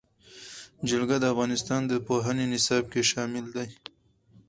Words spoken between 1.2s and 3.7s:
د افغانستان د پوهنې نصاب کې شامل دي.